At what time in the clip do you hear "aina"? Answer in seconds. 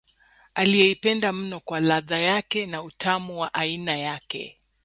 3.53-3.97